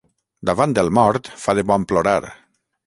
[0.49, 2.21] Davant el mort fa de bon plorar.